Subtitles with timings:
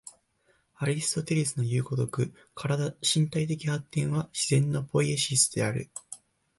[0.77, 2.33] アリストテレスのいう如く、
[3.05, 5.91] 身体的発展は自然のポイエシスである。